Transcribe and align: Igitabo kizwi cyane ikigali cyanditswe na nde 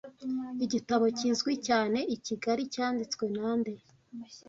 Igitabo 0.65 1.05
kizwi 1.17 1.53
cyane 1.67 1.99
ikigali 2.15 2.63
cyanditswe 2.73 3.23
na 3.35 3.49
nde 3.59 3.73